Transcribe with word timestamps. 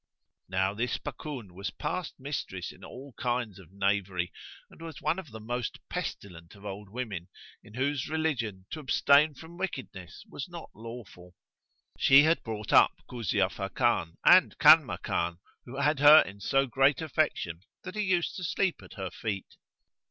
Now 0.49 0.73
this 0.73 0.97
Bakun 0.97 1.53
was 1.53 1.69
past 1.69 2.15
mistress 2.17 2.71
in 2.71 2.83
all 2.83 3.13
kinds 3.19 3.59
of 3.59 3.71
knavery 3.71 4.31
and 4.71 4.81
was 4.81 4.99
one 4.99 5.19
of 5.19 5.29
the 5.29 5.39
most 5.39 5.77
pestilent 5.89 6.55
of 6.55 6.65
old 6.65 6.89
women, 6.89 7.27
in 7.61 7.75
whose 7.75 8.09
religion 8.09 8.65
to 8.71 8.79
abstain 8.79 9.35
from 9.35 9.59
wickedness 9.59 10.23
was 10.27 10.49
not 10.49 10.71
lawful; 10.73 11.35
she 11.99 12.23
had 12.23 12.41
brought 12.41 12.73
up 12.73 12.95
Kuzia 13.07 13.47
Fakan 13.51 14.15
and 14.25 14.57
Kanmakan 14.57 15.37
who 15.65 15.77
had 15.77 15.99
her 15.99 16.21
in 16.21 16.39
so 16.39 16.65
great 16.65 16.99
affection 16.99 17.59
that 17.83 17.93
he 17.93 18.01
used 18.01 18.35
to 18.37 18.43
sleep 18.43 18.81
at 18.81 18.93
her 18.93 19.11
feet. 19.11 19.55